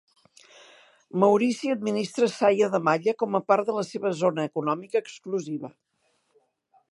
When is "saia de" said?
2.37-2.79